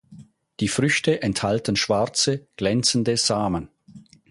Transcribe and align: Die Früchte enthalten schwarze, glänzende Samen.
Die 0.59 0.67
Früchte 0.67 1.21
enthalten 1.21 1.75
schwarze, 1.75 2.47
glänzende 2.57 3.15
Samen. 3.17 3.69